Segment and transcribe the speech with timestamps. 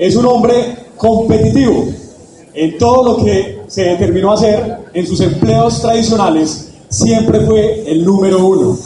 [0.00, 1.84] Es un hombre competitivo
[2.54, 6.68] en todo lo que se determinó hacer en sus empleos tradicionales.
[6.88, 8.78] Siempre fue el número uno.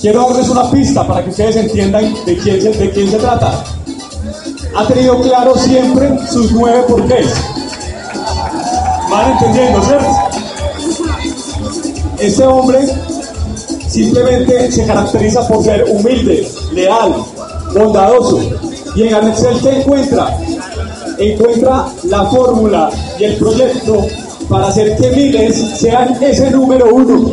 [0.00, 3.62] Quiero darles una pista para que ustedes entiendan de quién se, trata.
[4.76, 7.32] Ha tenido claro siempre sus nueve porqués.
[9.08, 10.10] Van entendiendo, ¿cierto?
[12.18, 12.88] Este hombre
[13.86, 17.14] simplemente se caracteriza por ser humilde, leal,
[17.72, 18.67] bondadoso.
[18.94, 20.36] Y en Excel ¿qué encuentra?
[21.18, 24.06] Encuentra la fórmula y el proyecto
[24.48, 27.32] para hacer que miles sean ese número uno.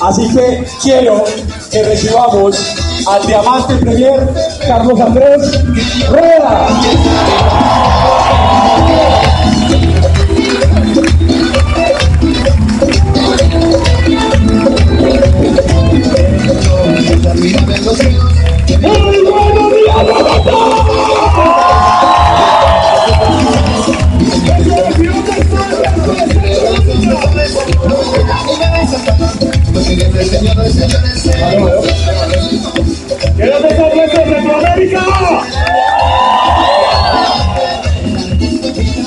[0.00, 1.24] Así que quiero
[1.70, 2.56] que recibamos
[3.06, 4.28] al diamante premier
[4.66, 5.64] Carlos Andrés
[6.08, 6.68] Rueda.
[18.80, 19.71] ¡Muy buenos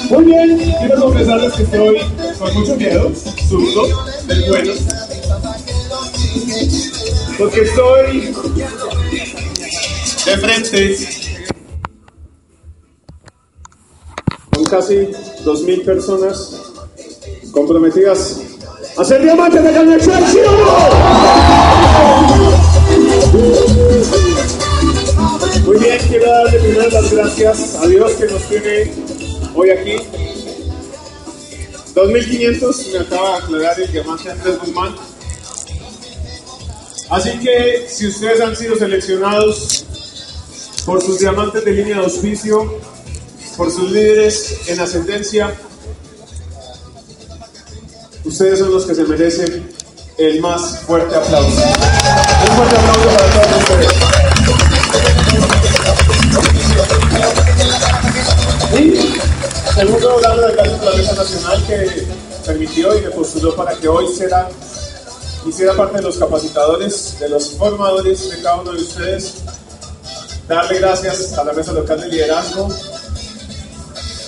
[0.09, 1.97] Muy bien, quiero confesarles que estoy
[2.37, 3.11] con mucho miedo,
[3.49, 4.73] susto, del bueno.
[7.37, 8.33] Porque estoy
[10.25, 10.97] de frente
[14.51, 16.61] con casi 2.000 personas
[17.51, 18.41] comprometidas
[18.97, 20.09] a ser diamantes de Caña ¿sí
[20.39, 20.65] o no?
[25.65, 28.91] Muy bien, quiero darle primero las gracias a Dios que nos tiene
[29.53, 29.95] hoy aquí.
[31.93, 34.95] 2.500 me acaba de aclarar el diamante Andrés Guzmán.
[37.09, 39.85] Así que si ustedes han sido seleccionados
[40.85, 42.79] por sus diamantes de línea de auspicio,
[43.57, 45.53] por sus líderes en ascendencia,
[48.23, 49.73] ustedes son los que se merecen
[50.17, 51.47] el más fuerte aplauso.
[51.47, 53.91] Un fuerte aplauso para todos ustedes.
[58.79, 62.07] Y segundo lugar, de la Naturaleza Nacional que
[62.45, 64.49] permitió y me postuló para que hoy será,
[65.47, 69.35] hiciera parte de los capacitadores, de los formadores de cada uno de ustedes.
[70.47, 72.69] Darle gracias a la Mesa Local de Liderazgo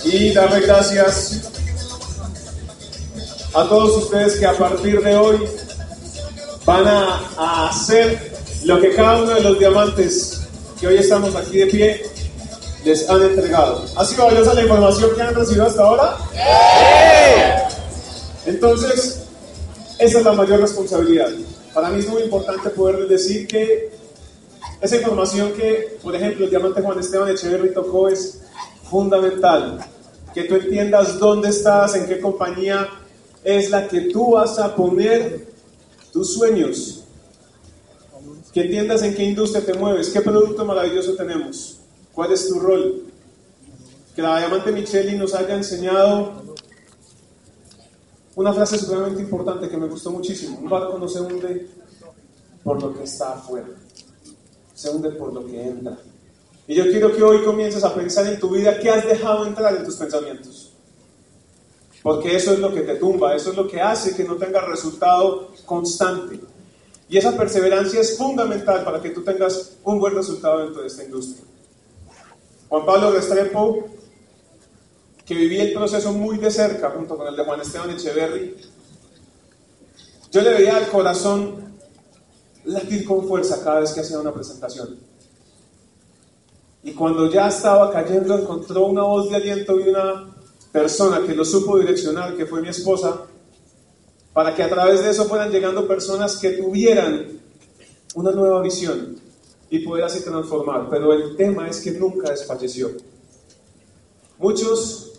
[0.04, 1.42] y darle gracias
[3.54, 5.38] a todos ustedes que a partir de hoy
[6.64, 8.32] van a, a, hacer
[8.64, 10.40] lo que cada uno de los diamantes
[10.80, 12.02] que hoy estamos aquí de pie
[12.84, 13.84] les han entregado.
[13.96, 16.16] ¿Ha sido valiosa la información que han recibido hasta ahora?
[18.44, 19.20] Entonces,
[19.98, 21.30] esa es la mayor responsabilidad.
[21.72, 23.97] Para mí es muy importante poderles decir que
[24.80, 28.42] esa información que, por ejemplo, el diamante Juan Esteban Echeverry tocó es
[28.84, 29.84] fundamental.
[30.32, 32.88] Que tú entiendas dónde estás, en qué compañía
[33.42, 35.48] es la que tú vas a poner
[36.12, 37.04] tus sueños.
[38.52, 41.80] Que entiendas en qué industria te mueves, qué producto maravilloso tenemos,
[42.12, 43.04] cuál es tu rol.
[44.14, 46.56] Que la diamante Micheli nos haya enseñado
[48.36, 50.58] una frase supremamente importante que me gustó muchísimo.
[50.58, 51.68] Un barco no se hunde
[52.62, 53.68] por lo que está afuera,
[54.78, 55.98] se hunde por lo que entra.
[56.68, 59.74] Y yo quiero que hoy comiences a pensar en tu vida qué has dejado entrar
[59.74, 60.72] en tus pensamientos.
[62.00, 64.68] Porque eso es lo que te tumba, eso es lo que hace que no tengas
[64.68, 66.38] resultado constante.
[67.08, 71.02] Y esa perseverancia es fundamental para que tú tengas un buen resultado dentro de esta
[71.02, 71.44] industria.
[72.68, 73.84] Juan Pablo Restrepo,
[75.26, 78.54] que vivía el proceso muy de cerca junto con el de Juan Esteban Echeverry,
[80.30, 81.67] yo le veía al corazón
[82.64, 84.96] latir con fuerza cada vez que hacía una presentación.
[86.82, 90.34] Y cuando ya estaba cayendo, encontró una voz de aliento y una
[90.72, 93.22] persona que lo supo direccionar, que fue mi esposa,
[94.32, 97.40] para que a través de eso fueran llegando personas que tuvieran
[98.14, 99.16] una nueva visión
[99.70, 100.88] y poder así transformar.
[100.88, 102.90] Pero el tema es que nunca desfalleció.
[104.38, 105.12] Muchos,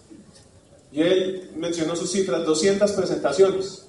[0.91, 3.85] y él mencionó sus cifras, 200 presentaciones,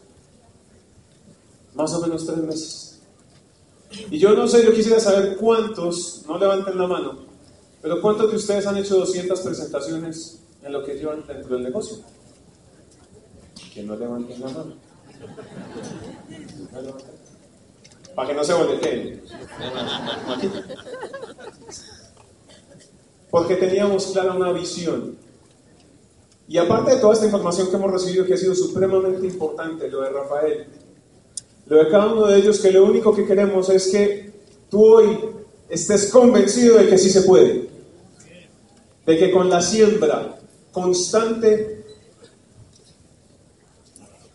[1.75, 2.90] más o menos tres meses.
[3.91, 7.27] Y yo no sé, yo quisiera saber cuántos, no levanten la mano,
[7.83, 11.99] Pero ¿cuántos de ustedes han hecho 200 presentaciones en lo que llevan dentro del negocio?
[13.75, 14.75] Que no levanten la mano.
[18.15, 19.23] Para que no se volteen.
[23.31, 25.17] Porque teníamos clara una visión.
[26.49, 30.01] Y aparte de toda esta información que hemos recibido, que ha sido supremamente importante, lo
[30.01, 30.67] de Rafael,
[31.77, 34.33] de cada uno de ellos, que lo único que queremos es que
[34.69, 35.19] tú hoy
[35.69, 37.71] estés convencido de que sí se puede.
[39.07, 40.39] De que con la siembra
[40.73, 41.85] constante,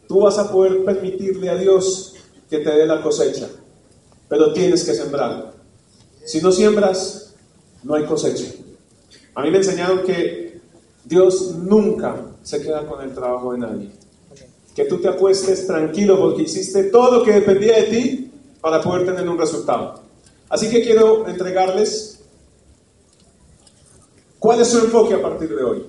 [0.08, 2.14] tú vas a poder permitirle a Dios
[2.50, 3.50] que te dé la cosecha.
[4.30, 5.54] Pero tienes que sembrar.
[6.24, 7.36] Si no siembras,
[7.84, 8.46] no hay cosecha.
[9.36, 10.62] A mí me enseñaron que
[11.04, 14.05] Dios nunca se queda con el trabajo de nadie.
[14.76, 18.32] Que tú te acuestes tranquilo porque hiciste todo lo que dependía de ti
[18.62, 20.02] para poder tener un resultado.
[20.50, 22.20] Así que quiero entregarles
[24.38, 25.86] cuál es su enfoque a partir de hoy.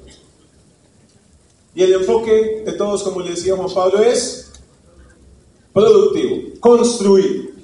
[1.74, 4.50] Y el enfoque de todos, como le decía Juan Pablo, es
[5.74, 7.54] productivo, construir.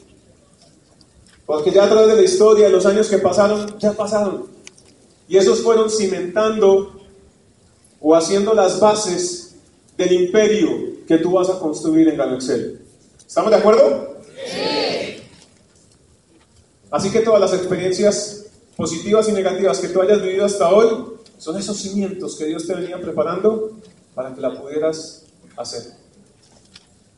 [1.47, 4.47] Porque ya a través de la historia, los años que pasaron, ya pasaron.
[5.29, 7.01] Y esos fueron cimentando
[8.01, 9.55] o haciendo las bases
[9.97, 10.69] del imperio
[11.13, 12.81] que tú vas a construir en Gano Excel.
[13.19, 14.17] ¿Estamos de acuerdo?
[14.47, 15.23] Sí.
[16.91, 18.47] Así que todas las experiencias
[18.79, 22.75] positivas y negativas que tú hayas vivido hasta hoy son esos cimientos que Dios te
[22.75, 23.73] venía preparando
[24.15, 25.83] para que la pudieras hacer.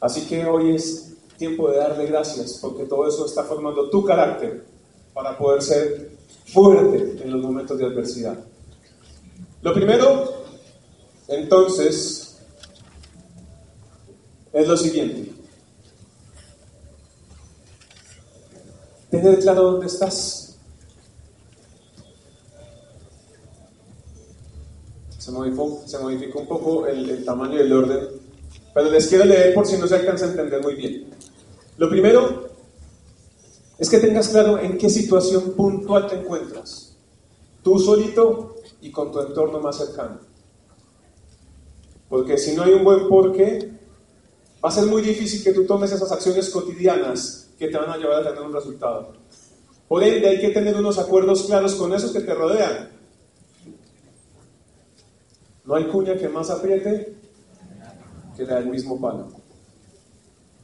[0.00, 4.64] Así que hoy es tiempo de darle gracias porque todo eso está formando tu carácter
[5.12, 6.16] para poder ser
[6.52, 8.44] fuerte en los momentos de adversidad.
[9.62, 10.46] Lo primero,
[11.28, 12.23] entonces,
[14.54, 15.32] es lo siguiente.
[19.10, 20.56] Tener claro dónde estás.
[25.18, 28.08] Se modificó, se modificó un poco el, el tamaño y el orden,
[28.72, 31.06] pero les quiero leer por si no se alcanza a entender muy bien.
[31.78, 32.50] Lo primero
[33.78, 36.94] es que tengas claro en qué situación puntual te encuentras,
[37.62, 40.20] tú solito y con tu entorno más cercano.
[42.08, 43.72] Porque si no hay un buen porqué,
[44.64, 47.98] va a ser muy difícil que tú tomes esas acciones cotidianas que te van a
[47.98, 49.12] llevar a tener un resultado.
[49.86, 52.88] Por ende, hay que tener unos acuerdos claros con esos que te rodean.
[55.66, 57.14] No hay cuña que más apriete
[58.34, 59.28] que la del mismo palo.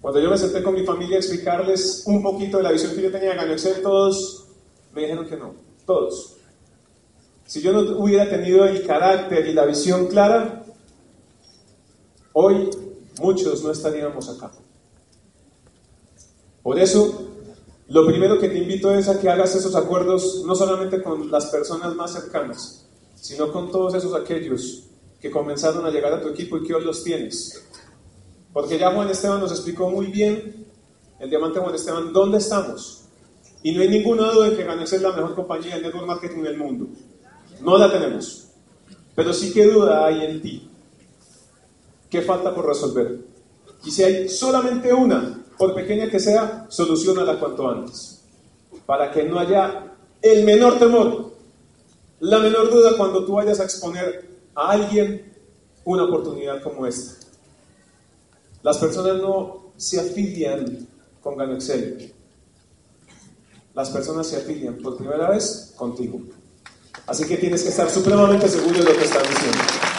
[0.01, 3.03] Cuando yo me senté con mi familia a explicarles un poquito de la visión que
[3.03, 4.47] yo tenía de Ganoexcel, todos
[4.95, 5.55] me dijeron que no,
[5.85, 6.37] todos.
[7.45, 10.65] Si yo no hubiera tenido el carácter y la visión clara,
[12.33, 12.71] hoy
[13.21, 14.51] muchos no estaríamos acá.
[16.63, 17.29] Por eso,
[17.89, 21.47] lo primero que te invito es a que hagas esos acuerdos no solamente con las
[21.47, 24.85] personas más cercanas, sino con todos esos aquellos
[25.21, 27.63] que comenzaron a llegar a tu equipo y que hoy los tienes.
[28.53, 30.67] Porque ya Juan Esteban nos explicó muy bien,
[31.19, 33.05] el diamante Juan Esteban, dónde estamos.
[33.63, 36.43] Y no hay ninguna duda de que Ganex es la mejor compañía de network marketing
[36.43, 36.89] del mundo.
[37.61, 38.49] No la tenemos.
[39.15, 40.70] Pero sí que duda hay en ti.
[42.11, 43.21] ¿Qué falta por resolver?
[43.85, 48.23] Y si hay solamente una, por pequeña que sea, solucionala cuanto antes.
[48.85, 51.33] Para que no haya el menor temor,
[52.19, 55.33] la menor duda cuando tú vayas a exponer a alguien
[55.85, 57.27] una oportunidad como esta.
[58.63, 60.87] Las personas no se afilian
[61.23, 62.13] con GanoExcel.
[63.75, 66.21] Las personas se afilian por primera vez contigo.
[67.07, 69.90] Así que tienes que estar supremamente seguro de lo que están diciendo.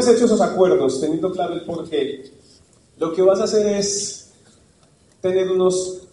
[0.00, 2.32] Una vez hechos esos acuerdos, teniendo claro el porqué,
[2.96, 4.30] lo que vas a hacer es
[5.20, 6.08] tener unos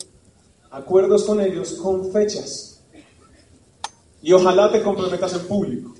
[0.70, 2.82] acuerdos con ellos con fechas.
[4.22, 5.96] Y ojalá te comprometas en público.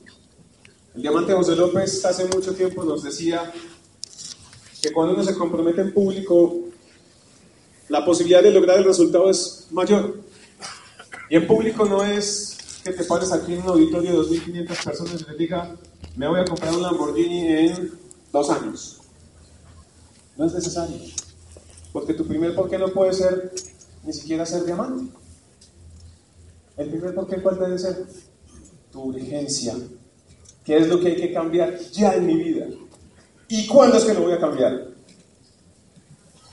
[0.96, 3.54] El diamante José López hace mucho tiempo nos decía
[4.82, 6.66] que cuando uno se compromete en público,
[7.88, 10.20] la posibilidad de lograr el resultado es mayor.
[11.30, 15.22] Y en público no es que te pares aquí en un auditorio de 2.500 personas
[15.22, 15.74] y te diga,
[16.16, 17.92] me voy a comprar un Lamborghini en
[18.32, 19.02] dos años.
[20.36, 20.98] No es necesario.
[21.94, 23.54] Porque tu primer por qué no puede ser
[24.04, 25.12] ni siquiera ser diamante.
[26.76, 28.08] El primer por qué cuál debe ser
[28.92, 29.76] tu urgencia.
[30.64, 32.68] ¿Qué es lo que hay que cambiar ya en mi vida?
[33.48, 34.88] ¿Y cuándo es que lo voy a cambiar?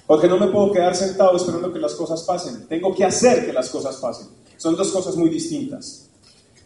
[0.07, 2.67] Porque no me puedo quedar sentado esperando que las cosas pasen.
[2.69, 4.29] Tengo que hacer que las cosas pasen.
[4.57, 6.09] Son dos cosas muy distintas.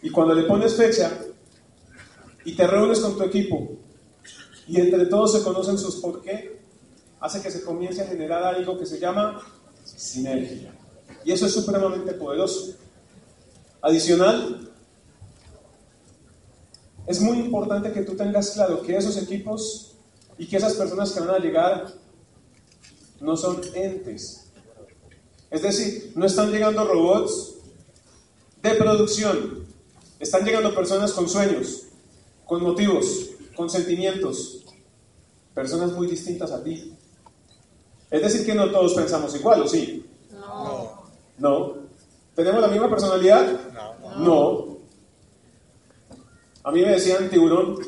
[0.02, 1.10] Y cuando le pones fecha
[2.48, 3.68] y te reúnes con tu equipo
[4.66, 6.58] y entre todos se conocen sus por qué,
[7.20, 9.42] hace que se comience a generar algo que se llama
[9.84, 10.74] sinergia.
[11.26, 12.74] Y eso es supremamente poderoso.
[13.82, 14.66] Adicional,
[17.06, 19.92] es muy importante que tú tengas claro que esos equipos
[20.38, 21.92] y que esas personas que van a llegar
[23.20, 24.50] no son entes.
[25.50, 27.56] Es decir, no están llegando robots
[28.62, 29.66] de producción,
[30.18, 31.87] están llegando personas con sueños,
[32.48, 34.64] con motivos, con sentimientos,
[35.52, 36.96] personas muy distintas a ti.
[38.10, 40.06] Es decir, que no todos pensamos igual, ¿o sí?
[40.32, 41.02] No.
[41.36, 41.74] ¿No?
[42.34, 43.46] ¿Tenemos la misma personalidad?
[43.74, 44.24] No.
[44.24, 44.78] no.
[46.64, 47.78] A mí me decían tiburón,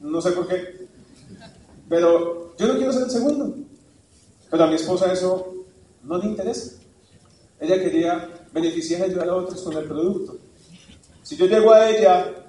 [0.00, 0.86] no sé por qué,
[1.86, 3.54] pero yo no quiero ser el segundo.
[4.50, 5.66] Pero a mi esposa eso
[6.04, 6.80] no le interesa.
[7.60, 10.38] Ella quería beneficiar y ayudar a otros con el producto.
[11.22, 12.39] Si yo llego a ella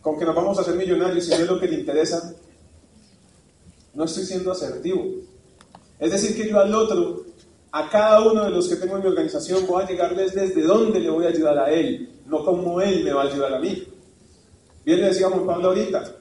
[0.00, 2.34] con que nos vamos a hacer millonarios y no es lo que le interesa,
[3.94, 5.04] no estoy siendo asertivo.
[5.98, 7.24] Es decir, que yo al otro,
[7.72, 11.00] a cada uno de los que tengo en mi organización, voy a llegarles desde dónde
[11.00, 13.86] le voy a ayudar a él, no como él me va a ayudar a mí.
[14.84, 16.16] Bien le decía Juan Pablo ahorita,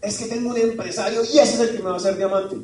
[0.00, 2.56] es que tengo un empresario y ese es el que me va a hacer diamante.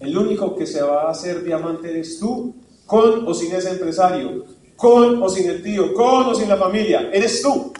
[0.00, 2.54] El único que se va a hacer diamante eres tú,
[2.86, 4.44] con o sin ese empresario,
[4.76, 7.10] con o sin el tío, con o sin la familia.
[7.12, 7.72] Eres tú.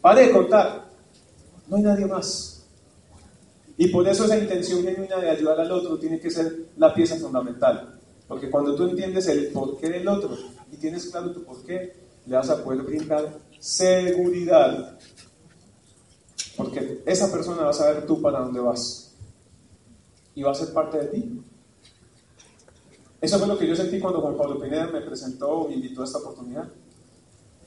[0.00, 0.88] Pare de contar.
[1.68, 2.66] No hay nadie más.
[3.76, 7.16] Y por eso esa intención genuina de ayudar al otro tiene que ser la pieza
[7.16, 7.98] fundamental.
[8.26, 10.36] Porque cuando tú entiendes el porqué del otro
[10.70, 11.94] y tienes claro tu porqué,
[12.26, 14.98] le vas a poder brindar seguridad.
[16.56, 19.14] Porque esa persona va a saber tú para dónde vas
[20.34, 21.40] y va a ser parte de ti.
[23.20, 26.04] Eso fue lo que yo sentí cuando Juan Pablo Pineda me presentó, me invitó a
[26.04, 26.68] esta oportunidad.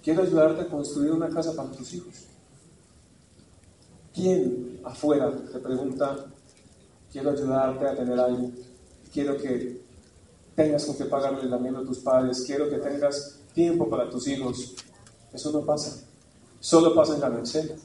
[0.04, 2.26] Quiero ayudarte a construir una casa para tus hijos.
[4.14, 6.26] ¿Quién afuera te pregunta,
[7.12, 8.52] quiero ayudarte a tener algo?
[9.14, 9.82] Quiero que
[10.56, 14.28] tengas con qué pagarle el amigo a tus padres, quiero que tengas tiempo para tus
[14.28, 14.74] hijos.
[15.32, 16.04] Eso no pasa.
[16.60, 17.76] Solo pasa en la noche.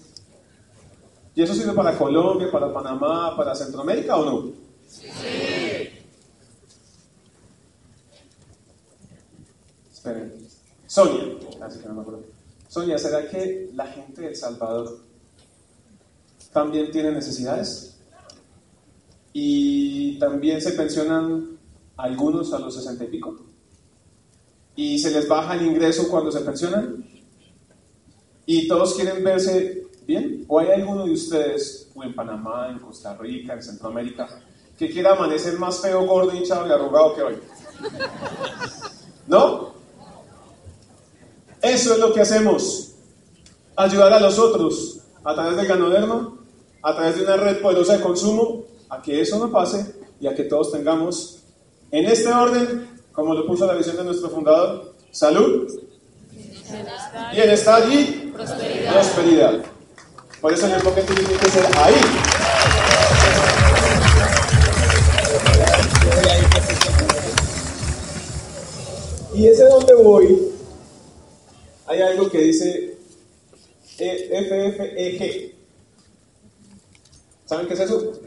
[1.34, 4.52] ¿Y eso sirve para Colombia, para Panamá, para Centroamérica o no?
[4.88, 5.06] Sí.
[9.92, 10.32] Esperen.
[10.86, 11.24] Sonia,
[11.66, 12.24] así que no me acuerdo.
[12.68, 15.00] Sonia, ¿será que la gente de El Salvador
[16.52, 17.98] también tiene necesidades?
[19.32, 21.58] Y también se pensionan
[21.96, 23.36] algunos a los sesenta y pico.
[24.74, 27.04] Y se les baja el ingreso cuando se pensionan.
[28.46, 30.44] Y todos quieren verse bien.
[30.48, 34.28] ¿O hay alguno de ustedes, o en Panamá, en Costa Rica, en Centroamérica,
[34.78, 37.38] que quiera amanecer más feo, gordo, hinchado y arrugado que hoy.
[39.26, 39.65] ¿No?
[41.66, 42.92] Eso es lo que hacemos.
[43.74, 46.32] Ayudar a los otros a través del ganoderma,
[46.80, 50.34] a través de una red poderosa de consumo, a que eso no pase y a
[50.34, 51.40] que todos tengamos
[51.90, 55.68] en este orden, como lo puso la visión de nuestro fundador, salud,
[57.32, 58.92] bienestar y prosperidad.
[58.92, 59.64] prosperidad.
[60.40, 61.94] Por eso el enfoque tiene que ser ahí.
[69.34, 70.55] Y ese donde voy,
[71.86, 72.98] hay algo que dice
[73.96, 75.54] FFEG.
[77.44, 78.20] ¿Saben qué es eso?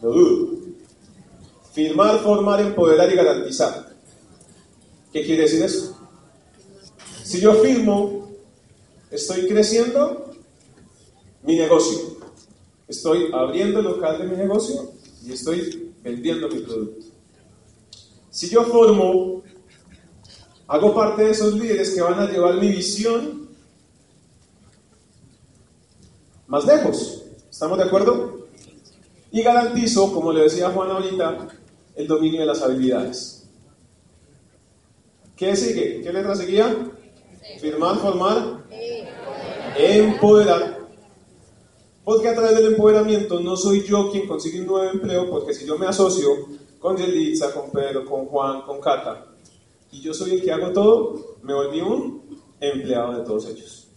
[0.00, 0.58] Lo dudo.
[1.72, 3.94] Firmar, formar, empoderar y garantizar.
[5.12, 5.98] ¿Qué quiere decir eso?
[7.22, 8.30] Si yo firmo,
[9.10, 10.34] estoy creciendo
[11.42, 12.16] mi negocio.
[12.88, 14.92] Estoy abriendo el local de mi negocio
[15.24, 17.06] y estoy vendiendo mi producto.
[18.30, 19.41] Si yo formo,
[20.72, 23.46] hago parte de esos líderes que van a llevar mi visión
[26.46, 27.24] más lejos.
[27.50, 28.46] ¿Estamos de acuerdo?
[29.30, 31.48] Y garantizo, como le decía Juan ahorita,
[31.94, 33.50] el dominio de las habilidades.
[35.36, 36.00] ¿Qué sigue?
[36.00, 36.74] ¿Qué letra seguía?
[37.60, 38.64] Firmar, formar,
[39.76, 40.88] empoderar.
[42.02, 45.66] Porque a través del empoderamiento no soy yo quien consigue un nuevo empleo, porque si
[45.66, 46.30] yo me asocio
[46.78, 49.31] con Yelitza, con Pedro, con Juan, con Cata,
[49.92, 53.88] y yo soy el que hago todo, me volví un empleado de todos ellos.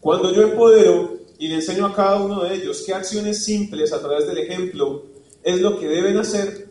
[0.00, 4.00] Cuando yo empodero y le enseño a cada uno de ellos qué acciones simples a
[4.00, 5.04] través del ejemplo
[5.42, 6.70] es lo que deben hacer,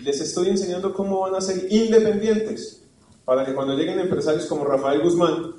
[0.00, 2.82] les estoy enseñando cómo van a ser independientes
[3.24, 5.54] para que cuando lleguen empresarios como Rafael Guzmán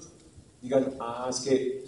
[0.62, 1.84] digan, ah, es que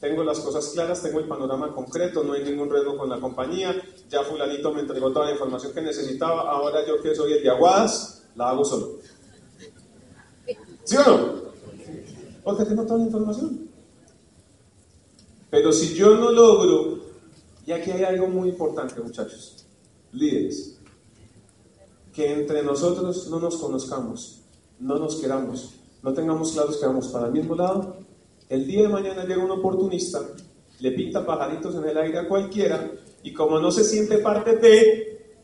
[0.00, 3.74] tengo las cosas claras, tengo el panorama concreto, no hay ningún riesgo con la compañía,
[4.08, 7.50] ya fulanito me entregó toda la información que necesitaba, ahora yo que soy el de
[7.50, 8.98] Aguadas, la hago solo.
[10.84, 11.36] ¿Sí o no?
[12.44, 13.68] Porque tengo toda la información.
[15.50, 17.00] Pero si yo no logro,
[17.66, 19.66] y aquí hay algo muy importante muchachos,
[20.12, 20.78] líderes,
[22.12, 24.42] que entre nosotros no nos conozcamos,
[24.78, 27.96] no nos queramos, no tengamos claros que vamos para el mismo lado,
[28.48, 30.20] el día de mañana llega un oportunista,
[30.80, 32.90] le pinta pajaritos en el aire a cualquiera
[33.22, 35.34] y como no se siente parte de,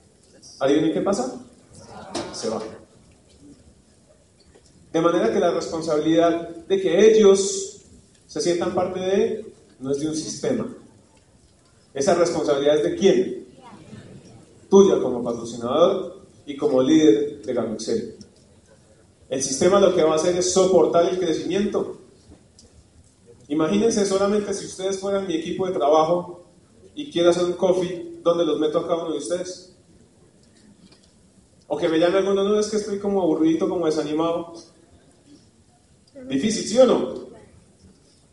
[0.60, 1.40] ¿adivinen qué pasa?
[2.32, 2.62] Se va.
[4.92, 7.80] De manera que la responsabilidad de que ellos
[8.26, 10.66] se sientan parte de no es de un sistema.
[11.94, 13.46] Esa responsabilidad es de quién?
[14.70, 18.16] Tuya como patrocinador y como líder de Gamuxel.
[19.28, 21.98] El sistema lo que va a hacer es soportar el crecimiento.
[23.48, 26.44] Imagínense solamente si ustedes fueran mi equipo de trabajo
[26.94, 29.74] y quiero hacer un coffee donde los meto a cada uno de ustedes.
[31.66, 34.52] O que me llame alguno, no es que estoy como aburrido, como desanimado.
[36.28, 37.22] Difícil, ¿sí o no?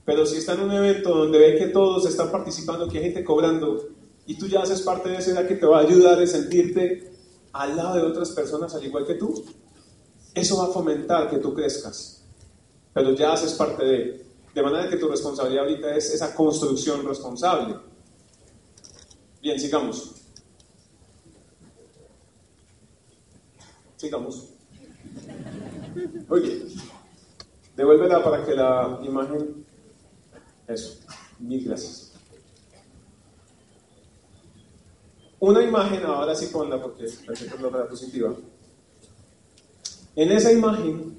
[0.05, 3.23] Pero si está en un evento donde ve que todos están participando, que hay gente
[3.23, 3.89] cobrando,
[4.25, 7.11] y tú ya haces parte de esa edad que te va a ayudar a sentirte
[7.51, 9.43] al lado de otras personas al igual que tú,
[10.33, 12.23] eso va a fomentar que tú crezcas.
[12.93, 14.25] Pero ya haces parte de.
[14.53, 17.75] De manera que tu responsabilidad ahorita es esa construcción responsable.
[19.41, 20.15] Bien, sigamos.
[23.95, 24.49] Sigamos.
[26.29, 26.65] Oye,
[27.79, 29.65] devuélvela para que la imagen.
[30.67, 30.99] Eso,
[31.39, 32.11] mil gracias.
[35.39, 38.33] Una imagen, ahora sí ponla porque parece que es la positiva.
[40.13, 41.17] En esa imagen,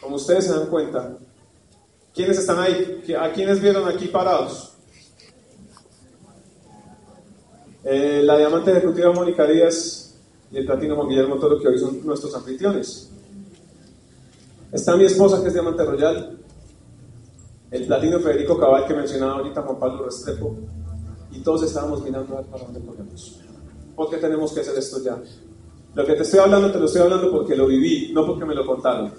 [0.00, 1.16] como ustedes se dan cuenta,
[2.12, 3.04] ¿quiénes están ahí?
[3.16, 4.72] ¿A quiénes vieron aquí parados?
[7.84, 10.16] Eh, la diamante ejecutiva Mónica Díaz
[10.50, 13.13] y el platino Juan Guillermo que hoy son nuestros anfitriones.
[14.74, 16.36] Está mi esposa, que es diamante royal,
[17.70, 20.56] el platino Federico Cabal, que mencionaba ahorita Juan Pablo Restrepo,
[21.30, 23.38] y todos estábamos mirando a ver para dónde corremos.
[23.94, 25.16] ¿Por qué tenemos que hacer esto ya?
[25.94, 28.52] Lo que te estoy hablando, te lo estoy hablando porque lo viví, no porque me
[28.52, 29.14] lo contaron.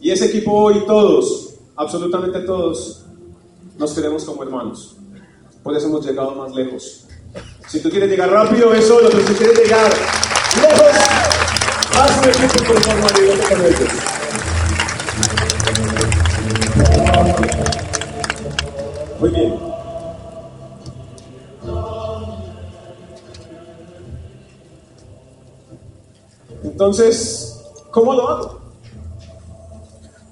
[0.00, 3.06] Y ese equipo hoy, todos, absolutamente todos,
[3.78, 4.98] nos queremos como hermanos.
[5.62, 7.06] Por eso hemos llegado más lejos.
[7.68, 9.90] Si tú quieres llegar rápido, es solo, pero si quieres llegar
[10.60, 10.96] lejos,
[11.96, 13.12] haz un equipo por favor,
[13.48, 14.11] con
[19.22, 19.56] Muy bien.
[26.64, 28.60] Entonces, ¿cómo lo hago?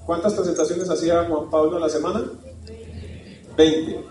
[0.05, 2.33] ¿Cuántas presentaciones hacía Juan Pablo a la semana?
[3.57, 4.05] 20.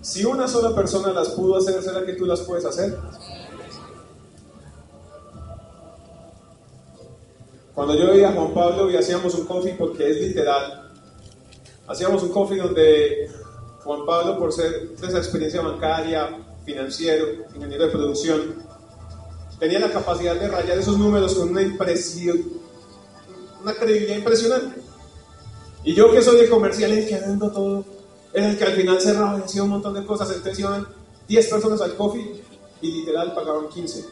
[0.00, 2.98] Si una sola persona las pudo hacer, ¿será que tú las puedes hacer?
[7.76, 10.85] Cuando yo veía a Juan Pablo y hacíamos un coffee, porque es literal,
[11.88, 13.30] hacíamos un coffee donde
[13.84, 18.54] Juan Pablo, por ser de esa experiencia bancaria, financiero, ingeniero de producción,
[19.58, 22.42] tenía la capacidad de rayar esos números con una impresión,
[23.62, 24.80] una credibilidad impresionante.
[25.84, 27.84] Y yo que soy de comercial y que vendo todo,
[28.32, 30.86] en el que al final cerraba y hacía un montón de cosas, entonces iban
[31.28, 32.42] 10 personas al coffee
[32.80, 34.04] y literal pagaban 15.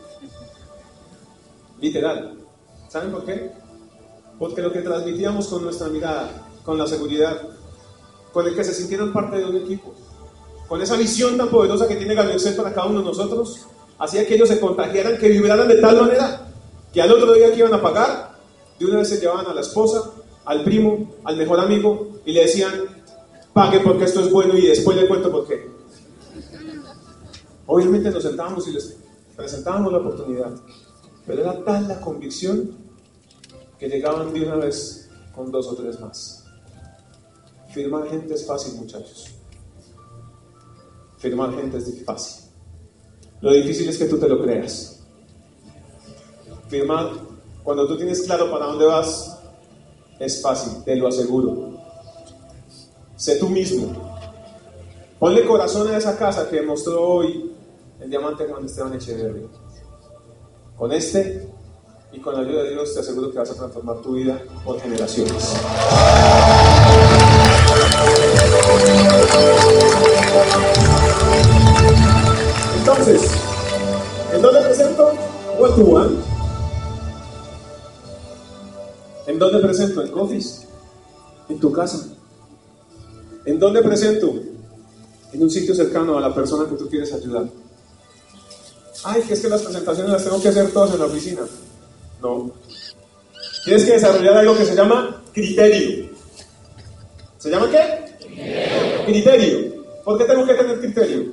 [1.81, 2.39] Literal.
[2.89, 3.51] ¿Saben por qué?
[4.39, 7.43] Porque lo que transmitíamos con nuestra mirada, con la seguridad,
[8.35, 9.95] con el que se sintieran parte de un equipo,
[10.69, 13.67] con esa visión tan poderosa que tiene Gabriel para cada uno de nosotros,
[13.97, 16.49] hacía que ellos se contagiaran, que vibraran de tal manera
[16.93, 18.35] que al otro día que iban a pagar,
[18.79, 20.11] de una vez se llevaban a la esposa,
[20.45, 22.73] al primo, al mejor amigo y le decían,
[23.53, 25.71] pague porque esto es bueno y después le cuento por qué.
[27.67, 28.97] Obviamente nos sentábamos y les
[29.37, 30.51] presentábamos la oportunidad,
[31.25, 32.73] pero era tal la convicción
[33.79, 36.44] que llegaban de una vez con dos o tres más.
[37.75, 39.27] Firmar gente es fácil, muchachos.
[41.19, 42.45] Firmar gente es fácil.
[43.41, 45.01] Lo difícil es que tú te lo creas.
[46.69, 47.11] Firmar,
[47.65, 49.41] cuando tú tienes claro para dónde vas,
[50.21, 51.77] es fácil, te lo aseguro.
[53.17, 53.93] Sé tú mismo.
[55.19, 57.53] Ponle corazón a esa casa que mostró hoy
[58.01, 59.49] el diamante Juan Esteban Echeverría.
[60.77, 61.49] Con este
[62.13, 64.79] y con la ayuda de Dios te aseguro que vas a transformar tu vida por
[64.81, 65.57] generaciones.
[72.79, 73.23] Entonces,
[74.33, 75.13] ¿en dónde presento?
[75.59, 76.17] One to one.
[79.27, 80.03] ¿En dónde presento?
[80.03, 80.67] En Office.
[81.49, 82.07] En tu casa.
[83.45, 84.35] ¿En dónde presento?
[85.33, 87.45] En un sitio cercano a la persona que tú quieres ayudar.
[89.05, 91.43] Ay, que es que las presentaciones las tengo que hacer todas en la oficina.
[92.23, 92.51] No.
[93.65, 96.11] Tienes que desarrollar algo que se llama criterio.
[97.39, 98.04] ¿Se llama qué?
[99.05, 99.85] Criterio.
[100.05, 101.33] ¿Por qué tengo que tener criterio?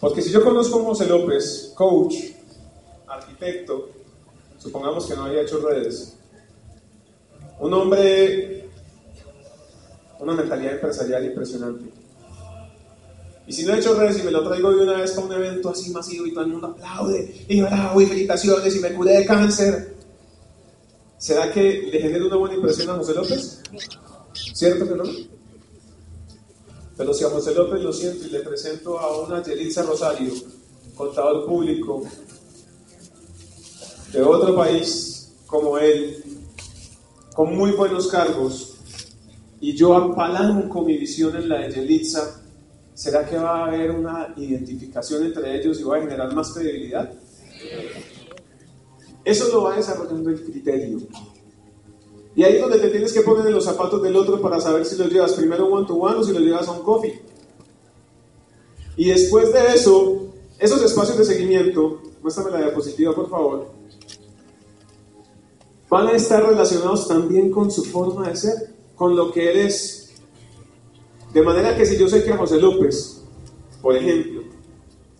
[0.00, 2.14] Porque si yo conozco a José López, coach,
[3.06, 3.90] arquitecto,
[4.58, 6.16] supongamos que no había hecho redes,
[7.58, 8.68] un hombre,
[10.20, 11.90] una mentalidad empresarial impresionante.
[13.46, 15.32] Y si no he hecho redes y me lo traigo de una vez para un
[15.34, 19.18] evento así masivo y todo el mundo aplaude y bravo y felicitaciones y me curé
[19.18, 19.94] de cáncer,
[21.18, 23.62] ¿será que le genera una buena impresión a José López?
[24.32, 25.04] ¿Cierto que no?
[26.96, 30.32] Pero si a José López lo siento y le presento a una Yelitza Rosario,
[30.94, 32.02] contador público
[34.12, 36.22] de otro país como él,
[37.34, 38.76] con muy buenos cargos,
[39.60, 42.40] y yo apalanco mi visión en la de Yelitza,
[42.94, 47.12] ¿será que va a haber una identificación entre ellos y va a generar más credibilidad?
[49.24, 50.98] Eso lo va desarrollando el criterio.
[52.36, 54.84] Y ahí es donde te tienes que poner en los zapatos del otro para saber
[54.84, 57.22] si lo llevas primero one to one o si lo llevas a un coffee.
[58.96, 60.26] Y después de eso,
[60.58, 63.66] esos espacios de seguimiento, muéstrame la diapositiva por favor,
[65.88, 70.12] van a estar relacionados también con su forma de ser, con lo que eres.
[71.32, 73.22] De manera que si yo sé que a José López,
[73.80, 74.42] por ejemplo,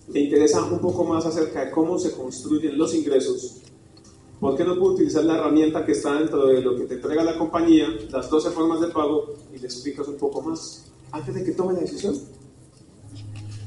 [0.09, 3.63] le interesa un poco más acerca de cómo se construyen los ingresos,
[4.45, 7.25] ¿Por qué no puedo utilizar la herramienta que está dentro de lo que te entrega
[7.25, 11.43] la compañía, las 12 formas de pago, y le explicas un poco más antes de
[11.43, 12.15] que tome la decisión?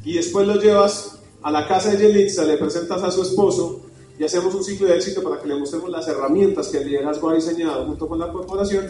[0.06, 3.80] Y después lo llevas a la casa de Yelitza, le presentas a su esposo
[4.20, 7.32] y hacemos un ciclo de éxito para que le mostremos las herramientas que el liderazgo
[7.32, 8.86] ha diseñado junto con la corporación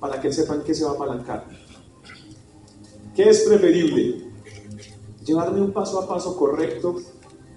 [0.00, 1.46] para que sepan qué se va a apalancar.
[3.14, 4.32] ¿Qué es preferible?
[5.24, 6.96] Llevarme un paso a paso correcto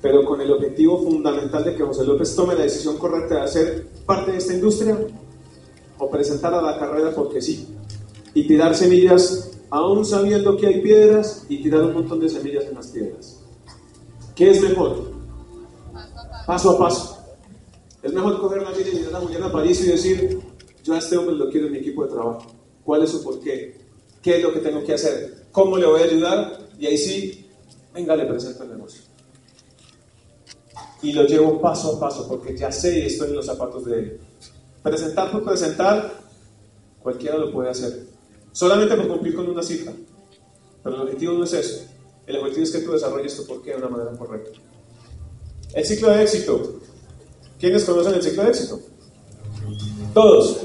[0.01, 3.87] pero con el objetivo fundamental de que José López tome la decisión correcta de hacer
[4.05, 4.97] parte de esta industria
[5.97, 7.67] o presentar a la carrera porque sí,
[8.33, 12.75] y tirar semillas aún sabiendo que hay piedras y tirar un montón de semillas en
[12.75, 13.39] las piedras.
[14.35, 15.11] ¿Qué es mejor?
[16.45, 17.17] Paso a paso.
[18.03, 20.39] Es mejor coger la vida y ir a Juliana París y decir,
[20.83, 22.45] yo a este hombre lo quiero en mi equipo de trabajo.
[22.83, 23.75] ¿Cuál es su porqué?
[24.21, 25.47] ¿Qué es lo que tengo que hacer?
[25.51, 26.59] ¿Cómo le voy a ayudar?
[26.79, 27.49] Y ahí sí,
[27.93, 29.06] venga, le presento el negocio
[31.01, 33.99] y lo llevo paso a paso porque ya sé y estoy en los zapatos de
[33.99, 34.19] él.
[34.81, 36.21] Presentar por presentar,
[37.01, 38.07] cualquiera lo puede hacer.
[38.51, 39.93] Solamente por cumplir con una cifra.
[40.83, 41.85] Pero el objetivo no es eso.
[42.25, 44.59] El objetivo es que tú desarrolles tu porqué de una manera correcta.
[45.73, 46.79] El ciclo de éxito.
[47.59, 48.79] ¿Quiénes conocen el ciclo de éxito?
[50.13, 50.61] Todos.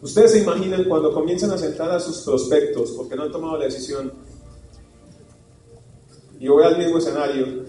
[0.00, 3.64] Ustedes se imaginan cuando comienzan a sentar a sus prospectos porque no han tomado la
[3.64, 4.12] decisión.
[6.40, 7.64] Y voy al mismo escenario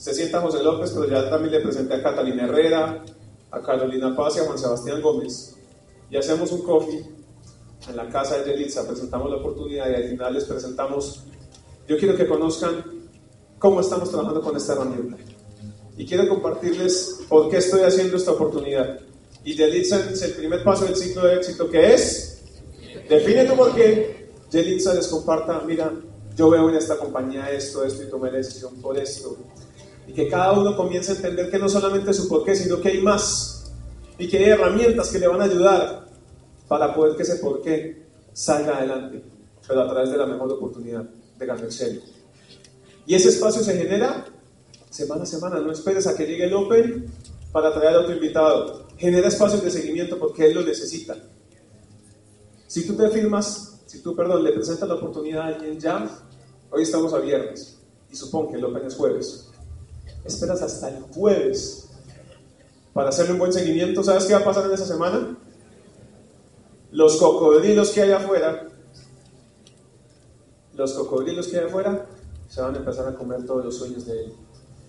[0.00, 3.04] se sienta José López, pero ya también le presenté a Catalina Herrera,
[3.50, 5.56] a Carolina Paz y a Juan Sebastián Gómez.
[6.10, 7.04] Y hacemos un coffee
[7.86, 11.24] en la casa de Yelitza, presentamos la oportunidad y al final les presentamos,
[11.86, 12.82] yo quiero que conozcan
[13.58, 15.18] cómo estamos trabajando con esta herramienta.
[15.98, 19.00] Y quiero compartirles por qué estoy haciendo esta oportunidad.
[19.44, 22.40] Y Yelitza es el primer paso del ciclo de éxito, que es,
[23.06, 25.92] define tu por qué, Yelitza les comparta, mira,
[26.34, 29.36] yo veo en esta compañía esto, esto y tomé la decisión por esto
[30.10, 33.00] y que cada uno comience a entender que no solamente su porqué, sino que hay
[33.00, 33.70] más
[34.18, 36.04] y que hay herramientas que le van a ayudar
[36.66, 39.22] para poder que ese porqué salga adelante,
[39.68, 41.04] pero a través de la mejor oportunidad
[41.38, 42.00] de serio.
[43.06, 44.26] Y ese espacio se genera
[44.90, 47.06] semana a semana, no esperes a que llegue el Open
[47.52, 48.88] para traer a otro invitado.
[48.96, 51.16] Genera espacios de seguimiento porque él lo necesita.
[52.66, 56.04] Si tú te firmas, si tú, perdón, le presentas la oportunidad a alguien ya,
[56.68, 57.78] hoy estamos a viernes
[58.10, 59.49] y supongo que el Open es jueves
[60.24, 61.88] esperas hasta el jueves
[62.92, 64.02] para hacerle un buen seguimiento.
[64.02, 65.36] ¿Sabes qué va a pasar en esa semana?
[66.92, 68.68] Los cocodrilos que hay afuera,
[70.74, 72.06] los cocodrilos que hay afuera,
[72.48, 74.32] se van a empezar a comer todos los sueños de él.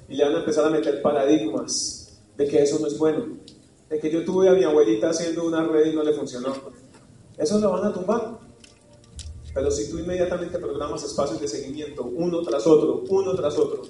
[0.10, 3.38] Y le van a empezar a meter paradigmas de que eso no es bueno,
[3.90, 6.54] de que yo tuve a mi abuelita haciendo una red y no le funcionó.
[7.38, 8.40] Eso lo van a tumbar.
[9.54, 13.84] Pero si tú inmediatamente programas espacios de seguimiento, uno tras otro, uno tras otro,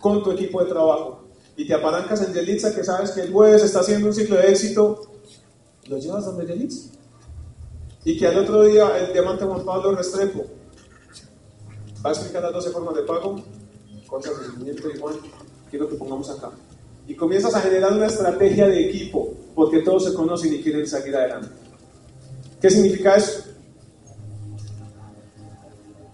[0.00, 1.20] con tu equipo de trabajo
[1.56, 4.50] y te apalancas en Yelitza que sabes que el jueves está haciendo un ciclo de
[4.50, 5.02] éxito,
[5.88, 6.90] lo llevas donde Yelitza.
[8.04, 10.46] Y que al otro día el diamante Juan Pablo Restrepo
[12.04, 13.42] va a explicar las 12 formas de pago,
[14.06, 15.16] contra rendimiento y Juan,
[15.70, 16.50] quiero que pongamos acá.
[17.06, 21.14] Y comienzas a generar una estrategia de equipo, porque todos se conocen y quieren seguir
[21.14, 21.48] adelante.
[22.60, 23.42] ¿Qué significa eso?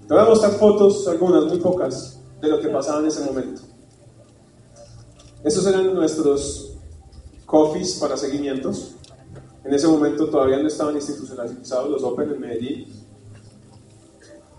[0.08, 3.62] Te voy a mostrar fotos, algunas, muy pocas, de lo que pasaba en ese momento.
[5.46, 6.72] Esos eran nuestros
[7.46, 8.96] coffees para seguimientos.
[9.64, 12.86] En ese momento todavía no estaban institucionalizados los Open en Medellín.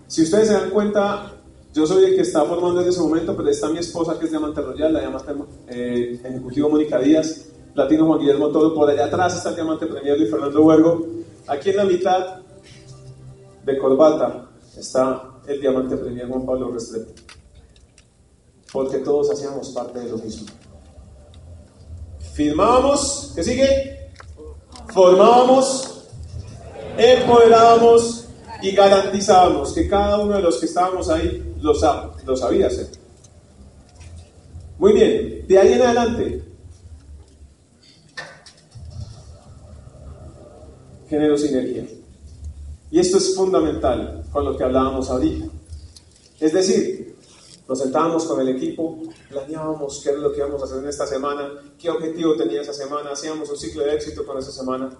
[0.06, 1.34] Si ustedes se dan cuenta,
[1.74, 4.30] Yo soy el que está formando en ese momento, pero está mi esposa que es
[4.30, 5.32] Diamante Royal, la Diamante
[5.68, 10.18] eh, Ejecutivo Mónica Díaz, Platino Juan Guillermo Todo, por allá atrás está el Diamante Premier
[10.18, 11.06] Luis Fernando Huergo.
[11.46, 12.40] Aquí en la mitad
[13.62, 17.12] de corbata está el Diamante Premier Juan Pablo Restrepo.
[18.72, 20.46] Porque todos hacíamos parte de lo mismo.
[22.38, 24.12] Firmábamos, ¿qué sigue?
[24.94, 26.04] Formábamos,
[26.96, 28.28] empoderábamos
[28.62, 32.90] y garantizábamos que cada uno de los que estábamos ahí lo, sabía hacer.
[34.78, 36.44] Muy bien, de ahí en adelante,
[41.08, 41.88] genero sinergia.
[42.92, 45.46] Y esto es fundamental con lo que hablábamos ahorita.
[46.38, 47.16] Es decir,
[47.68, 48.96] nos sentábamos con el equipo,
[49.28, 52.72] planeábamos qué era lo que íbamos a hacer en esta semana, qué objetivo tenía esa
[52.72, 54.90] semana, hacíamos un ciclo de éxito con esa semana,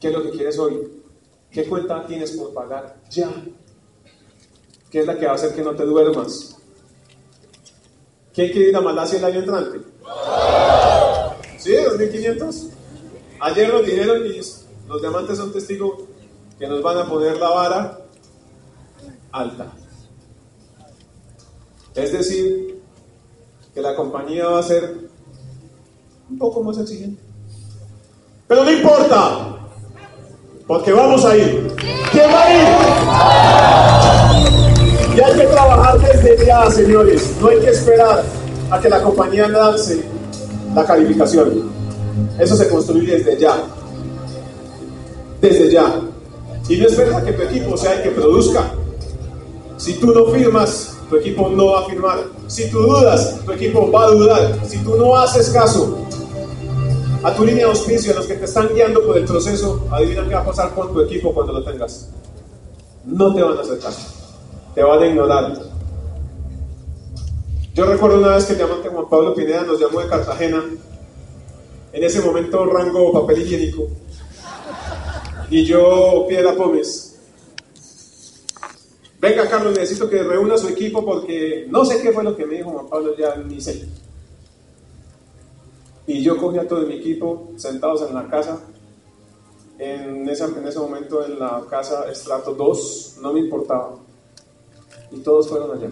[0.00, 1.02] qué es lo que quieres hoy,
[1.50, 3.30] qué cuenta tienes por pagar ya,
[4.90, 6.56] qué es la que va a hacer que no te duermas.
[8.32, 9.78] ¿Quién quiere ir a Malasia el año entrante?
[11.58, 11.72] ¿Sí?
[11.72, 12.70] ¿2.500?
[13.40, 14.40] Ayer nos dijeron y
[14.88, 16.02] los diamantes son testigos
[16.58, 17.98] que nos van a poner la vara
[19.30, 19.72] alta.
[21.94, 22.73] Es decir,
[23.74, 25.08] que la compañía va a ser
[26.30, 27.20] un poco más exigente.
[28.46, 29.56] Pero no importa,
[30.66, 31.74] porque vamos a ir.
[32.12, 32.68] ¿Quién va a ir?
[35.16, 37.36] Y hay que trabajar desde ya, señores.
[37.40, 38.22] No hay que esperar
[38.70, 40.04] a que la compañía lance
[40.74, 41.70] la calificación.
[42.38, 43.56] Eso se construye desde ya.
[45.40, 46.00] Desde ya.
[46.68, 48.72] Y no esperes a que tu equipo sea el que produzca.
[49.76, 52.24] Si tú no firmas, tu equipo no va a firmar.
[52.48, 54.66] Si tú dudas, tu equipo va a dudar.
[54.66, 55.98] Si tú no haces caso
[57.22, 60.26] a tu línea de auspicio, a los que te están guiando por el proceso, adivina
[60.26, 62.10] qué va a pasar con tu equipo cuando lo tengas.
[63.04, 63.78] No te van a hacer.
[64.74, 65.52] Te van a ignorar.
[67.74, 70.64] Yo recuerdo una vez que el diamante Juan Pablo Pineda nos llamó de Cartagena.
[71.92, 73.86] En ese momento rango papel higiénico.
[75.48, 77.13] Y yo, Piedra Pómez.
[79.24, 82.56] Venga, Carlos, necesito que reúna su equipo porque no sé qué fue lo que me
[82.56, 83.88] dijo Juan Pablo, ya ni sé.
[86.06, 88.60] Y yo cogí a todo mi equipo sentados en la casa.
[89.78, 93.94] En ese, en ese momento en la casa estrato 2, no me importaba.
[95.10, 95.88] Y todos fueron allá.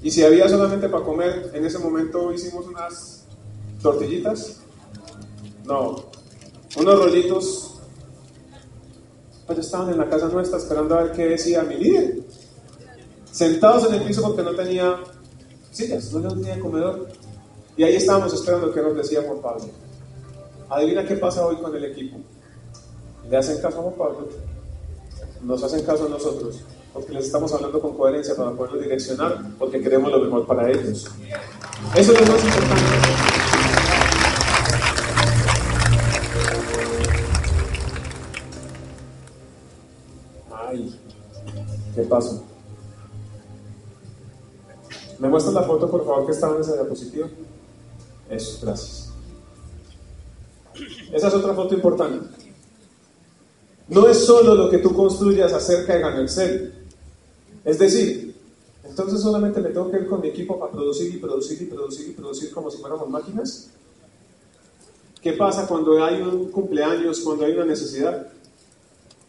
[0.00, 3.26] Y si había solamente para comer, en ese momento hicimos unas
[3.82, 4.60] tortillitas.
[5.64, 6.04] No,
[6.76, 7.68] unos rollitos
[9.48, 12.27] pues estaban en la casa nuestra esperando a ver qué decía mi líder.
[13.38, 14.96] Sentados en el piso porque no tenía
[15.70, 17.06] sillas, no tenía comedor.
[17.76, 19.66] Y ahí estábamos esperando qué nos decía Juan Pablo.
[20.68, 22.16] Adivina qué pasa hoy con el equipo.
[23.30, 24.28] ¿Le hacen caso a Juan Pablo?
[25.44, 29.80] Nos hacen caso a nosotros, porque les estamos hablando con coherencia para poderlo direccionar, porque
[29.80, 31.06] queremos lo mejor para ellos.
[31.94, 32.82] Eso es lo más importante.
[41.94, 42.47] ¿Qué pasó?
[45.18, 47.28] ¿Me muestras la foto, por favor, que estaba en esa diapositiva?
[48.30, 49.10] Eso, gracias.
[51.12, 52.26] Esa es otra foto importante.
[53.88, 56.74] No es solo lo que tú construyas acerca de Gano Excel.
[57.64, 58.36] Es decir,
[58.84, 62.08] entonces solamente me tengo que ir con mi equipo para producir y producir y producir
[62.08, 63.70] y producir como si fuéramos máquinas.
[65.22, 68.30] ¿Qué pasa cuando hay un cumpleaños, cuando hay una necesidad?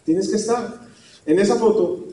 [0.04, 0.88] Tienes que estar.
[1.26, 2.09] En esa foto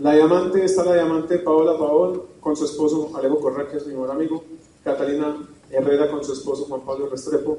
[0.00, 3.92] La diamante está la diamante Paola Paol con su esposo Alejo Correa, que es mi
[3.92, 4.42] mejor amigo,
[4.82, 7.58] Catalina Herrera con su esposo Juan Pablo Restrepo.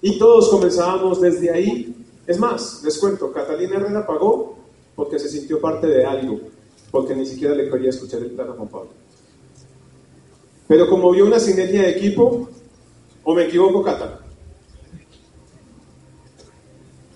[0.00, 1.94] Y todos comenzábamos desde ahí.
[2.26, 4.56] Es más, les cuento, Catalina Herrera pagó
[4.96, 6.40] porque se sintió parte de algo,
[6.90, 8.90] porque ni siquiera le quería escuchar el plan a Juan Pablo.
[10.66, 12.48] Pero como vio una sinergia de equipo,
[13.22, 14.18] o me equivoco, Cata,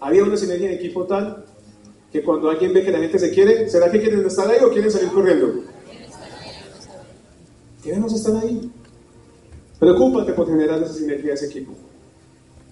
[0.00, 1.45] había una sinergia de equipo tal
[2.16, 4.70] que cuando alguien ve que la gente se quiere, ¿será que quieren estar ahí o
[4.70, 5.64] quieren salir corriendo?
[7.83, 8.70] Queremos estar ahí.
[9.79, 11.72] Preocúpate por generar esa sinergia de ese equipo,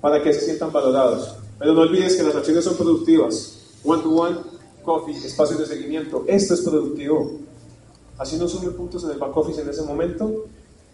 [0.01, 1.37] para que se sientan valorados.
[1.59, 3.77] Pero no olvides que las acciones son productivas.
[3.85, 4.37] One to one,
[4.83, 6.25] coffee, espacios de seguimiento.
[6.27, 7.33] Esto es productivo.
[8.17, 10.47] Así no sume puntos en el back office en ese momento,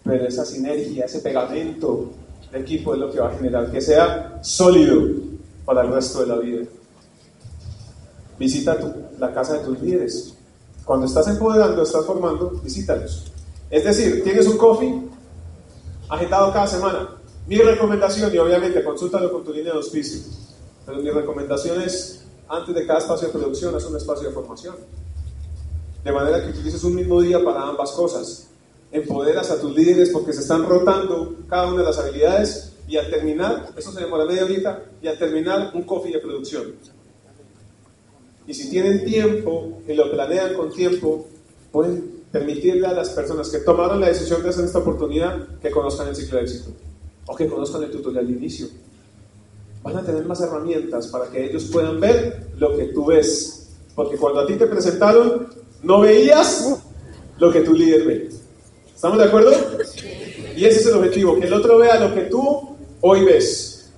[0.03, 2.11] pero esa sinergia, ese pegamento
[2.51, 5.09] de equipo es lo que va a generar que sea sólido
[5.65, 6.67] para el resto de la vida.
[8.41, 8.79] Visita
[9.19, 10.35] la casa de tus líderes.
[10.87, 13.31] Cuando estás empoderando, estás formando, visítalos.
[13.69, 14.99] Es decir, tienes un coffee
[16.09, 17.17] agitado cada semana.
[17.47, 20.23] Mi recomendación, y obviamente consúltalo con tu línea de auspicio,
[20.87, 24.77] pero mi recomendación es antes de cada espacio de producción, haz un espacio de formación.
[26.03, 28.49] De manera que utilices un mismo día para ambas cosas.
[28.91, 33.11] Empoderas a tus líderes porque se están rotando cada una de las habilidades y al
[33.11, 36.75] terminar, eso se demora media horita, y al terminar un coffee de producción.
[38.51, 41.25] Y si tienen tiempo y lo planean con tiempo,
[41.71, 46.09] pueden permitirle a las personas que tomaron la decisión de hacer esta oportunidad que conozcan
[46.09, 46.71] el ciclo de éxito
[47.27, 48.67] o que conozcan el tutorial de inicio.
[49.85, 53.69] Van a tener más herramientas para que ellos puedan ver lo que tú ves.
[53.95, 55.47] Porque cuando a ti te presentaron,
[55.85, 56.77] no veías
[57.39, 58.31] lo que tu líder ve.
[58.93, 59.53] ¿Estamos de acuerdo?
[60.57, 63.93] Y ese es el objetivo, que el otro vea lo que tú hoy ves.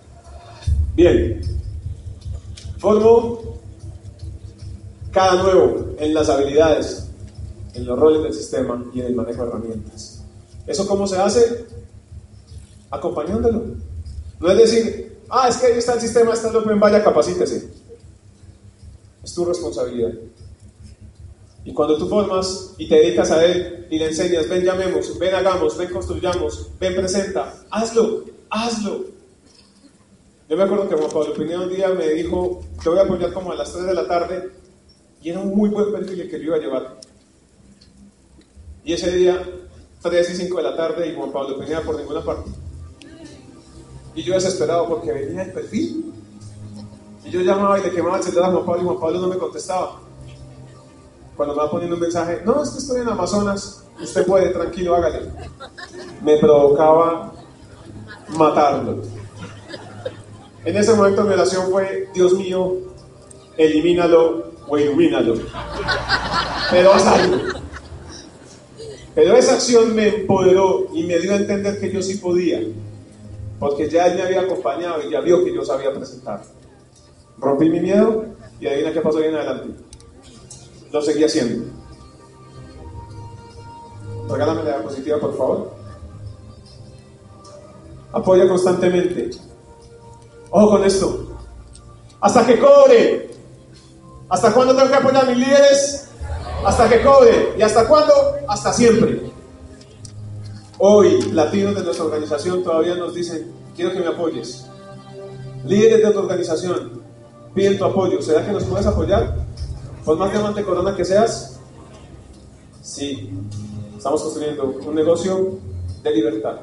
[0.95, 1.41] Bien.
[2.77, 3.52] Formo
[5.13, 7.09] cada nuevo en las habilidades,
[7.75, 10.25] en los roles del sistema y en el manejo de herramientas.
[10.67, 11.67] ¿Eso cómo se hace?
[12.91, 13.63] Acompañándolo.
[14.41, 17.69] No es decir, ah, es que ahí está el sistema, está el Open, vaya, capacítese.
[19.23, 20.13] Es tu responsabilidad.
[21.65, 25.35] Y cuando tú formas y te dedicas a él y le enseñas, ven llamemos, ven
[25.35, 29.05] hagamos, ven construyamos, ven presenta, hazlo, hazlo.
[30.49, 33.33] Yo me acuerdo que Juan Pablo Pineda un día me dijo, te voy a apoyar
[33.33, 34.51] como a las 3 de la tarde,
[35.23, 37.01] y era un muy buen perfil que yo iba a llevar.
[38.85, 39.41] Y ese día,
[40.03, 42.51] 3 y 5 de la tarde, y Juan Pablo Pineda por ninguna parte.
[44.15, 46.13] Y yo desesperado porque venía el perfil.
[47.25, 49.29] Y yo llamaba y le quemaba el celular a Juan Pablo y Juan Pablo no
[49.29, 50.01] me contestaba.
[51.37, 54.97] Cuando me va poniendo un mensaje, no, es que estoy en Amazonas, usted puede, tranquilo,
[54.97, 55.31] hágale.
[56.21, 57.33] Me provocaba
[58.37, 59.03] matarlo.
[60.65, 62.77] En ese momento mi oración fue, Dios mío,
[63.57, 65.35] elimínalo o ilumínalo.
[66.71, 67.37] Pero haz algo.
[69.15, 72.63] Pero esa acción me empoderó y me dio a entender que yo sí podía
[73.59, 76.43] porque ya él me había acompañado y ya vio que yo sabía presentar.
[77.39, 78.25] Rompí mi miedo
[78.59, 79.69] y adivina qué pasó ahí en adelante.
[80.91, 81.67] Lo seguí haciendo.
[84.29, 85.71] Regálame la diapositiva, por favor.
[88.11, 89.31] Apoya constantemente.
[90.51, 91.37] Ojo con esto.
[92.21, 93.32] Hasta que cobre.
[94.33, 96.09] ¿Hasta cuándo tengo que apoyar a mis líderes?
[96.65, 97.53] Hasta que cobre.
[97.59, 98.15] ¿Y hasta cuándo?
[98.49, 99.31] Hasta siempre.
[100.79, 104.65] Hoy, latinos de nuestra organización todavía nos dicen, quiero que me apoyes.
[105.67, 107.03] Líderes de tu organización,
[107.55, 108.23] piden tu apoyo.
[108.23, 109.37] ¿Será que nos puedes apoyar?
[110.03, 111.61] Por más diamante corona que seas.
[112.81, 113.31] Sí,
[113.99, 115.59] estamos construyendo un negocio
[116.03, 116.57] de libertad,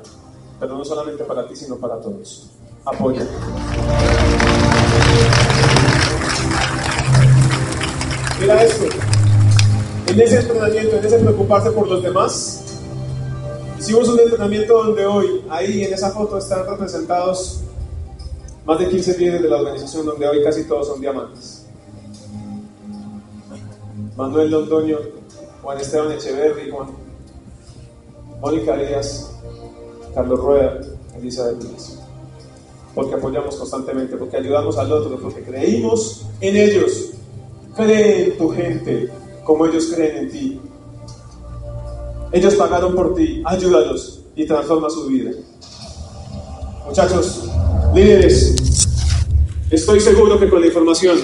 [0.60, 2.49] pero no solamente para ti, sino para todos.
[2.84, 3.27] Apoya.
[10.07, 12.69] En ese entrenamiento, en ese preocuparse por los demás,
[13.79, 17.62] Hicimos un entrenamiento donde hoy, ahí en esa foto están representados
[18.65, 21.65] más de 15 líderes de la organización, donde hoy casi todos son diamantes.
[24.17, 24.97] Manuel Londoño,
[25.62, 26.89] Juan Esteban Echeverri, Juan,
[28.41, 29.31] Mónica Díaz,
[30.13, 30.81] Carlos Rueda,
[31.17, 31.99] Elizabeth Díaz.
[32.93, 37.12] Porque apoyamos constantemente, porque ayudamos al otro, porque creímos en ellos.
[37.79, 39.09] Cree en tu gente
[39.45, 40.59] como ellos creen en ti.
[42.33, 45.31] Ellos pagaron por ti, ayúdalos y transforma su vida.
[46.85, 47.49] Muchachos,
[47.95, 48.53] líderes,
[49.71, 51.19] estoy seguro que con la información,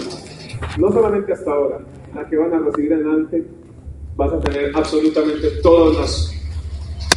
[0.78, 1.80] no solamente hasta ahora,
[2.16, 3.46] la que van a recibir adelante,
[4.16, 6.32] vas a tener absolutamente todos los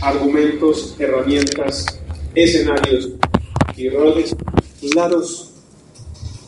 [0.02, 1.86] argumentos, herramientas,
[2.34, 3.10] escenarios
[3.76, 4.34] y roles
[4.80, 5.52] claros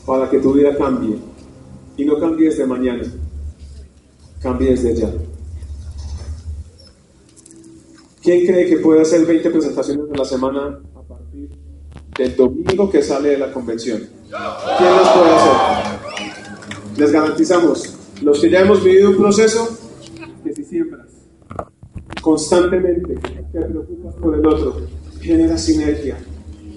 [0.05, 1.30] para que tu vida cambie.
[1.97, 3.03] Y no cambie desde mañana,
[4.41, 5.13] cambie desde ya.
[8.23, 11.49] ¿Quién cree que puede hacer 20 presentaciones en la semana a partir
[12.19, 13.99] del domingo que sale de la convención?
[14.79, 16.99] ¿Quién las puede hacer?
[16.99, 19.69] Les garantizamos, los que ya hemos vivido un proceso,
[20.45, 21.09] que si siembras
[22.21, 24.77] constantemente, te preocupas por el otro,
[25.21, 26.19] generas sinergia,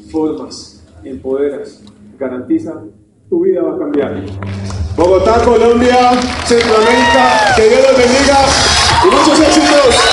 [0.10, 1.82] formas, empoderas,
[2.18, 2.82] garantiza,
[3.30, 4.83] tu vida va a cambiar.
[4.96, 6.12] Bogotá, Colombia,
[6.46, 8.38] Centroamérica, que Dios los bendiga
[9.04, 10.13] y muchos éxitos.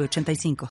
[0.00, 0.56] 85